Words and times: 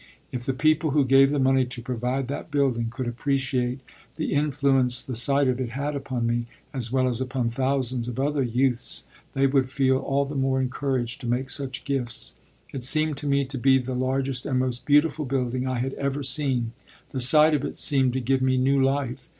If 0.31 0.47
the 0.47 0.53
people 0.53 0.89
who 0.89 1.05
gave 1.05 1.29
the 1.29 1.37
money 1.37 1.63
to 1.63 1.79
provide 1.79 2.27
that 2.27 2.49
building 2.49 2.87
could 2.89 3.07
appreciate 3.07 3.81
the 4.15 4.33
influence 4.33 4.99
the 4.99 5.13
sight 5.13 5.47
of 5.47 5.61
it 5.61 5.69
had 5.69 5.95
upon 5.95 6.25
me, 6.25 6.47
as 6.73 6.91
well 6.91 7.07
as 7.07 7.21
upon 7.21 7.51
thousands 7.51 8.07
of 8.07 8.19
other 8.19 8.41
youths, 8.41 9.03
they 9.35 9.45
would 9.45 9.69
feel 9.69 9.97
all 9.99 10.25
the 10.25 10.33
more 10.33 10.59
encouraged 10.59 11.21
to 11.21 11.27
make 11.27 11.51
such 11.51 11.85
gifts. 11.85 12.33
It 12.73 12.83
seemed 12.83 13.17
to 13.17 13.27
me 13.27 13.45
to 13.45 13.59
be 13.59 13.77
the 13.77 13.93
largest 13.93 14.47
and 14.47 14.57
most 14.57 14.87
beautiful 14.87 15.23
building 15.25 15.67
I 15.67 15.77
had 15.77 15.93
ever 15.93 16.23
seen. 16.23 16.71
The 17.11 17.21
sight 17.21 17.53
of 17.53 17.63
it 17.63 17.77
seemed 17.77 18.13
to 18.13 18.19
give 18.21 18.41
me 18.41 18.57
new 18.57 18.83
life. 18.83 19.29